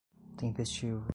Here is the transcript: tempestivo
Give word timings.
tempestivo 0.37 1.03